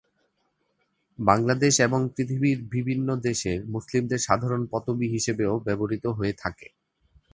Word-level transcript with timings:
বাংলাদেশ 1.19 1.73
এবং 1.79 1.99
পৃথিবীর 2.15 2.59
বিভিন্ন 2.69 3.07
দেশের 3.21 3.59
মুসলিমদের 3.65 4.19
সাধারণ 4.19 4.61
পদবি 4.71 5.07
হিসেবে 5.09 5.43
ও 5.45 5.55
ব্যবহৃত 5.59 6.05
হয়ে 6.17 6.33
থাকে। 6.37 6.67